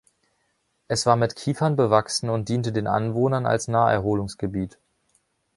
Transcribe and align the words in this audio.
Es 0.87 1.05
war 1.05 1.15
mit 1.15 1.35
Kiefern 1.35 1.75
bewachsen 1.75 2.31
und 2.31 2.49
diente 2.49 2.71
den 2.71 2.87
Anwohnern 2.87 3.45
als 3.45 3.67
Naherholungsgebiet. 3.67 4.79